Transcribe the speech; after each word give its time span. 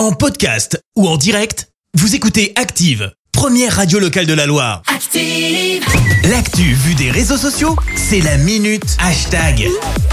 En 0.00 0.12
podcast 0.12 0.80
ou 0.96 1.06
en 1.06 1.18
direct, 1.18 1.68
vous 1.92 2.14
écoutez 2.14 2.54
Active, 2.56 3.12
première 3.32 3.76
radio 3.76 3.98
locale 3.98 4.24
de 4.24 4.32
la 4.32 4.46
Loire. 4.46 4.80
Active. 4.86 5.84
L'actu 6.30 6.62
vue 6.72 6.94
des 6.94 7.10
réseaux 7.10 7.36
sociaux, 7.36 7.76
c'est 7.96 8.20
la 8.22 8.38
minute 8.38 8.96
hashtag. 8.98 9.68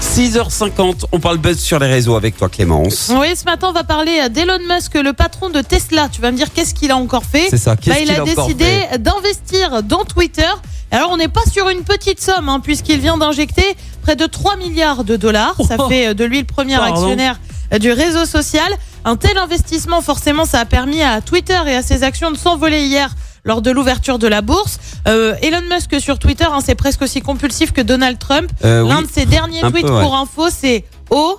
6h50, 0.00 1.06
on 1.10 1.18
parle 1.18 1.38
buzz 1.38 1.58
sur 1.58 1.80
les 1.80 1.88
réseaux 1.88 2.14
avec 2.14 2.36
toi 2.36 2.48
Clémence. 2.48 3.10
Oui, 3.12 3.34
ce 3.34 3.42
matin, 3.42 3.66
on 3.70 3.72
va 3.72 3.82
parler 3.82 4.28
d'Elon 4.30 4.60
Musk, 4.72 4.94
le 4.94 5.12
patron 5.14 5.50
de 5.50 5.60
Tesla. 5.62 6.08
Tu 6.12 6.20
vas 6.20 6.30
me 6.30 6.36
dire 6.36 6.52
qu'est-ce 6.52 6.74
qu'il 6.74 6.92
a 6.92 6.96
encore 6.96 7.24
fait? 7.24 7.48
C'est 7.50 7.56
ça, 7.58 7.74
qu'est-ce 7.74 7.90
Bah, 7.90 8.00
qu'il 8.02 8.10
a 8.12 8.20
a 8.20 8.22
encore 8.22 8.46
décidé 8.46 8.86
d'investir 9.00 9.82
dans 9.82 10.04
Twitter. 10.04 10.46
Alors, 10.92 11.10
on 11.10 11.16
n'est 11.16 11.26
pas 11.26 11.42
sur 11.52 11.68
une 11.70 11.82
petite 11.82 12.20
somme, 12.20 12.48
hein, 12.48 12.60
puisqu'il 12.60 13.00
vient 13.00 13.18
d'injecter 13.18 13.74
près 14.02 14.14
de 14.14 14.26
3 14.26 14.58
milliards 14.58 15.02
de 15.02 15.16
dollars. 15.16 15.56
Ça 15.66 15.74
Oh. 15.80 15.88
fait 15.88 16.14
de 16.14 16.24
lui 16.24 16.38
le 16.38 16.44
premier 16.46 16.76
Pardon. 16.76 16.94
actionnaire 17.02 17.40
euh, 17.72 17.78
du 17.80 17.90
réseau 17.90 18.26
social. 18.26 18.70
Un 19.04 19.16
tel 19.16 19.36
investissement, 19.36 20.00
forcément, 20.00 20.44
ça 20.44 20.60
a 20.60 20.64
permis 20.64 21.02
à 21.02 21.20
Twitter 21.20 21.58
et 21.66 21.74
à 21.74 21.82
ses 21.82 22.04
actions 22.04 22.30
de 22.30 22.36
s'envoler 22.36 22.84
hier 22.86 23.14
lors 23.44 23.60
de 23.60 23.70
l'ouverture 23.70 24.18
de 24.18 24.28
la 24.28 24.42
bourse. 24.42 24.78
Euh, 25.08 25.34
Elon 25.42 25.62
Musk 25.68 26.00
sur 26.00 26.18
Twitter, 26.20 26.44
hein, 26.44 26.60
c'est 26.64 26.76
presque 26.76 27.02
aussi 27.02 27.20
compulsif 27.20 27.72
que 27.72 27.80
Donald 27.80 28.18
Trump. 28.18 28.50
Euh, 28.64 28.86
L'un 28.86 28.98
oui. 28.98 29.06
de 29.06 29.10
ses 29.10 29.26
derniers 29.26 29.60
tweets 29.60 29.86
peu, 29.86 29.92
ouais. 29.92 30.02
pour 30.02 30.14
info, 30.16 30.48
c'est 30.50 30.84
Oh, 31.10 31.38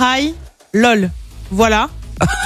hi, 0.00 0.34
lol. 0.72 1.10
Voilà. 1.50 1.90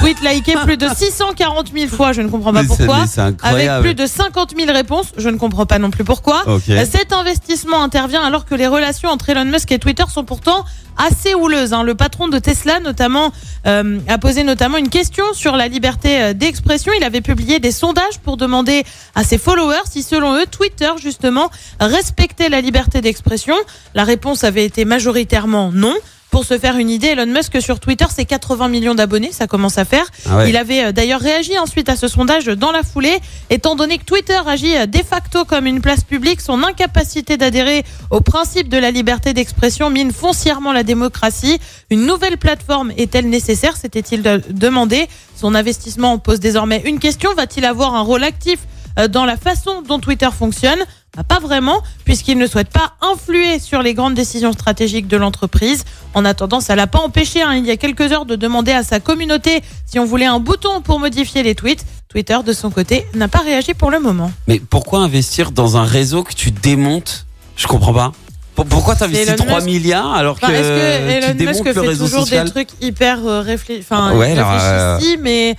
Tweet 0.01 0.21
liké 0.23 0.55
plus 0.65 0.77
de 0.77 0.87
640 0.89 1.73
000 1.73 1.89
fois, 1.89 2.13
je 2.13 2.23
ne 2.23 2.29
comprends 2.29 2.53
pas 2.53 2.63
Mais 2.63 2.69
pourquoi. 2.69 3.07
Avec 3.43 3.67
plus 3.81 3.95
de 3.95 4.07
50 4.07 4.55
000 4.59 4.73
réponses, 4.73 5.07
je 5.17 5.29
ne 5.29 5.37
comprends 5.37 5.67
pas 5.67 5.79
non 5.79 5.91
plus 5.91 6.05
pourquoi. 6.05 6.43
Cet 6.87 7.13
investissement 7.13 7.83
intervient 7.83 8.23
alors 8.23 8.45
que 8.45 8.55
les 8.55 8.67
relations 8.67 9.09
entre 9.09 9.31
Elon 9.31 9.45
Musk 9.45 9.71
et 9.73 9.79
Twitter 9.79 10.05
sont 10.13 10.25
pourtant 10.25 10.65
assez 10.97 11.35
houleuses. 11.35 11.75
hein. 11.75 11.83
Le 11.83 11.95
patron 11.95 12.29
de 12.29 12.39
Tesla, 12.39 12.81
notamment, 12.81 13.31
euh, 13.67 13.99
a 14.09 14.17
posé 14.19 14.45
notamment 14.45 14.79
une 14.79 14.89
question 14.89 15.25
sur 15.35 15.55
la 15.57 15.69
liberté 15.69 16.23
euh, 16.23 16.33
d'expression. 16.33 16.91
Il 16.97 17.05
avait 17.05 17.21
publié 17.21 17.59
des 17.59 17.71
sondages 17.73 18.19
pour 18.25 18.37
demander 18.39 18.83
à 19.15 19.23
ses 19.23 19.37
followers 19.37 19.83
si, 19.91 20.03
selon 20.03 20.35
eux, 20.37 20.47
Twitter 20.51 20.91
justement 21.03 21.51
respectait 21.81 22.49
la 22.49 22.61
liberté 22.63 23.03
d'expression. 23.03 23.55
La 23.95 24.05
réponse 24.05 24.43
avait 24.45 24.65
été 24.65 24.85
majoritairement 24.87 25.71
non. 25.73 25.95
Pour 26.37 26.45
se 26.45 26.59
faire 26.59 26.77
une 26.77 26.91
idée, 26.91 27.07
Elon 27.07 27.25
Musk 27.25 27.63
sur 27.63 27.81
Twitter, 27.81 28.05
c'est 28.15 28.27
80 28.27 28.69
millions 28.69 28.95
d'abonnés, 28.95 29.33
ça 29.33 29.47
commence 29.47 29.79
à 29.79 29.87
faire. 29.87 30.05
Ah 30.29 30.37
ouais. 30.37 30.51
Il 30.51 30.59
avait 30.59 30.85
euh, 30.85 30.93
d'ailleurs 30.93 31.23
réagi 31.23 31.59
ensuite 31.59 31.89
à 31.89 31.97
ce 31.97 32.09
sondage 32.09 32.45
dans 32.45 32.73
la 32.73 32.83
foulée, 32.83 33.21
étant 33.49 33.75
donné 33.75 33.97
que 33.97 34.05
Twitter 34.05 34.39
agit 34.47 34.77
euh, 34.77 34.85
de 34.85 34.99
facto 34.99 35.47
comme 35.47 35.65
une 35.65 35.81
place 35.81 36.05
publique, 36.05 36.43
son 36.43 36.63
incapacité 36.63 37.39
d'adhérer 37.39 37.85
au 38.11 38.21
principe 38.21 38.69
de 38.69 38.77
la 38.77 38.91
liberté 38.91 39.33
d'expression 39.33 39.89
mine 39.89 40.13
foncièrement 40.13 40.75
la 40.75 40.83
démocratie. 40.83 41.59
Une 41.89 42.05
nouvelle 42.05 42.37
plateforme 42.37 42.93
est-elle 42.99 43.31
nécessaire 43.31 43.79
s'était-il 43.79 44.21
de- 44.21 44.43
demandé. 44.51 45.09
Son 45.37 45.55
investissement 45.55 46.19
pose 46.19 46.39
désormais 46.39 46.83
une 46.85 46.99
question, 46.99 47.33
va-t-il 47.35 47.65
avoir 47.65 47.95
un 47.95 48.03
rôle 48.03 48.25
actif 48.25 48.59
dans 49.09 49.25
la 49.25 49.37
façon 49.37 49.83
dont 49.87 49.99
Twitter 49.99 50.29
fonctionne 50.37 50.79
Bah, 51.17 51.23
Pas 51.23 51.39
vraiment, 51.39 51.83
puisqu'il 52.05 52.37
ne 52.39 52.47
souhaite 52.47 52.69
pas 52.71 52.93
influer 53.01 53.59
sur 53.59 53.83
les 53.83 53.95
grandes 53.95 54.15
décisions 54.15 54.53
stratégiques 54.53 55.07
de 55.09 55.17
l'entreprise. 55.17 55.85
En 56.15 56.25
attendant, 56.25 56.61
ça 56.61 56.77
l'a 56.77 56.87
pas 56.87 56.99
empêché, 57.01 57.43
hein, 57.43 57.55
il 57.55 57.65
y 57.67 57.71
a 57.71 57.77
quelques 57.77 58.13
heures, 58.13 58.27
de 58.27 58.37
demander 58.37 58.73
à 58.73 58.83
sa 58.83 59.01
communauté 59.01 59.63
si 59.87 59.99
on 59.99 60.05
voulait 60.05 60.27
un 60.27 60.41
bouton 60.41 60.81
pour 60.83 60.99
modifier 61.01 61.43
les 61.43 61.55
tweets. 61.55 61.85
Twitter, 62.09 62.39
de 62.47 62.53
son 62.53 62.71
côté, 62.71 63.07
n'a 63.15 63.29
pas 63.29 63.41
réagi 63.41 63.75
pour 63.75 63.91
le 63.91 63.99
moment. 64.01 64.31
Mais 64.47 64.59
pourquoi 64.61 65.01
investir 65.01 65.51
dans 65.53 65.77
un 65.77 65.85
réseau 65.85 66.23
que 66.23 66.33
tu 66.35 66.51
démontes? 66.51 67.27
Je 67.57 67.67
comprends 67.67 67.93
pas. 67.93 68.13
Pour- 68.55 68.65
Pourquoi 68.65 68.95
t'investis 68.97 69.29
Elon 69.29 69.37
3 69.45 69.57
Musk. 69.57 69.67
milliards 69.67 70.15
alors 70.15 70.41
que 70.41 70.47
Enfin, 70.47 70.55
que 70.55 70.59
tu 70.59 71.13
Elon 71.27 71.35
démontes 71.35 71.55
Musk 71.57 71.67
le 71.67 71.73
fait 71.75 71.81
réseau 71.81 72.05
toujours 72.07 72.21
social? 72.23 72.45
des 72.47 72.51
trucs 72.53 72.69
hyper 72.81 73.19
euh, 73.27 73.41
réfléchis, 73.43 73.83
enfin, 73.83 74.15
Ouais, 74.17 74.35
euh, 74.39 74.99
mais, 75.21 75.57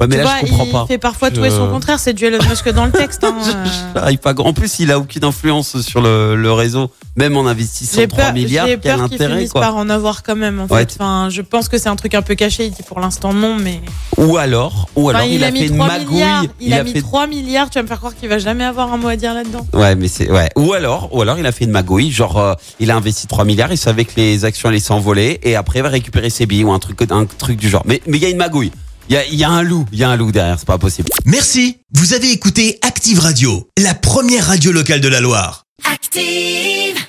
Ouais, 0.00 0.06
mais 0.08 0.16
tu 0.16 0.22
là 0.22 0.24
vois, 0.24 0.34
je 0.42 0.46
comprends 0.50 0.64
il 0.66 0.72
pas. 0.72 0.86
fait 0.86 0.98
parfois 0.98 1.30
tout 1.30 1.44
et 1.44 1.50
Je- 1.50 1.54
son 1.56 1.68
contraire. 1.68 1.98
C'est 2.00 2.12
du 2.14 2.24
Elon 2.24 2.38
Musk 2.48 2.68
dans 2.70 2.84
le 2.86 2.90
texte. 2.90 3.22
hein. 3.22 3.34
J'arrive 3.94 4.18
pas. 4.18 4.34
En 4.38 4.52
plus, 4.52 4.80
il 4.80 4.90
a 4.90 4.98
aucune 4.98 5.24
influence 5.24 5.80
sur 5.82 6.00
le, 6.00 6.34
le 6.34 6.52
réseau, 6.52 6.90
même 7.16 7.36
en 7.36 7.46
investissant 7.46 8.00
J'ai 8.00 8.08
3 8.08 8.24
peur, 8.24 8.32
milliards. 8.32 8.66
j'ai 8.66 8.76
peur 8.76 8.96
qu'ils 9.04 9.14
intérêt 9.14 9.34
finissent 9.36 9.52
quoi 9.52 9.60
par 9.60 9.76
en 9.76 9.88
avoir 9.88 10.22
quand 10.24 10.34
même. 10.34 10.60
En 10.60 10.66
Ouais, 10.66 10.80
fait. 10.80 10.96
enfin, 10.98 11.28
je 11.30 11.42
pense 11.42 11.68
que 11.68 11.78
c'est 11.78 11.88
un 11.88 11.94
truc 11.96 12.14
un 12.16 12.22
peu 12.22 12.34
caché. 12.34 12.66
Il 12.66 12.72
dit 12.72 12.82
pour 12.82 12.98
l'instant 12.98 13.32
non, 13.32 13.54
mais 13.56 13.80
Ou 14.16 14.36
alors, 14.36 14.88
ou 14.96 15.08
alors 15.10 15.22
Enfin, 15.22 15.30
il, 15.30 15.44
a, 15.44 15.50
mis 15.52 15.60
fait 15.60 15.66
une 15.66 15.76
3 15.76 15.86
magouille. 15.86 16.14
milliards. 16.14 16.44
Il, 16.60 16.72
a, 16.74 16.82
mis 16.82 16.90
fait 16.92 17.00
3 17.00 17.26
milliards. 17.28 17.70
Tu 17.70 17.78
vas 17.78 17.82
me 17.84 17.88
faire 17.88 17.98
croire 17.98 18.14
qu'il 18.16 18.28
va 18.28 18.38
jamais 18.38 18.64
avoir 18.64 18.92
un 18.92 18.96
mot 18.96 19.08
à 19.08 19.16
dire 19.16 19.32
là-dedans. 19.32 19.64
Ouais, 19.74 19.94
mais 19.94 20.08
c'est 20.08 20.28
ouais. 20.30 20.48
Ou 20.56 20.72
alors, 20.72 21.08
ou 21.12 21.22
alors 21.22 21.38
il 21.38 21.46
a 21.46 21.52
fait 21.52 21.66
une 21.66 21.70
magouille, 21.70 22.10
genre 22.10 22.36
euh, 22.38 22.54
il 22.80 22.90
a 22.90 22.96
investi 22.96 23.28
3 23.28 23.44
milliards, 23.44 23.70
il 23.72 23.78
savait 23.78 24.04
que 24.04 24.14
les 24.16 24.44
actions 24.44 24.68
allaient 24.70 24.80
s'envoler 24.80 25.38
et 25.44 25.54
après 25.54 25.78
il 25.78 25.82
va 25.82 25.88
récupérer 25.88 26.30
ses 26.30 26.46
billes 26.46 26.64
ou 26.64 26.72
un 26.72 26.78
truc 26.80 26.98
un 27.10 27.26
truc 27.26 27.58
du 27.58 27.68
genre. 27.68 27.82
Mais 27.86 28.02
mais 28.08 28.16
il 28.18 28.22
y 28.22 28.26
a 28.26 28.30
une 28.30 28.36
magouille. 28.38 28.72
Il 29.08 29.14
y 29.14 29.18
a, 29.18 29.26
il 29.26 29.34
y 29.34 29.44
a 29.44 29.50
un 29.50 29.62
loup, 29.62 29.86
il 29.92 29.98
y 29.98 30.04
a 30.04 30.08
un 30.08 30.16
loup 30.16 30.32
derrière, 30.32 30.58
c'est 30.58 30.66
pas 30.66 30.78
possible. 30.78 31.10
Merci, 31.26 31.78
vous 31.92 32.14
avez 32.14 32.30
écouté 32.30 32.78
Active 32.82 33.18
Radio, 33.18 33.68
la 33.78 33.94
première 33.94 34.46
radio 34.46 34.72
locale 34.72 35.00
de 35.00 35.08
la 35.08 35.20
Loire. 35.20 35.66
Active. 35.84 37.04